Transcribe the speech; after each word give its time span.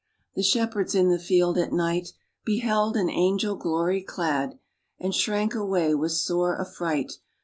The 0.33 0.41
shepherds 0.41 0.95
in 0.95 1.11
the 1.11 1.19
field 1.19 1.59
at 1.59 1.71
night 1.71 2.11
Beheld 2.43 2.97
an 2.97 3.07
angel 3.07 3.55
glory 3.55 4.01
clad, 4.01 4.57
And 4.99 5.13
shrank 5.13 5.53
away 5.53 5.93
with 5.93 6.13
sore 6.13 6.59
affright. 6.59 7.19